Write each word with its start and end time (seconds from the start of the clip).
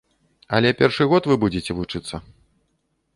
Але 0.59 0.69
першы 0.79 1.05
год 1.11 1.29
вы 1.31 1.35
будзе 1.43 1.75
вучыцца. 1.81 2.15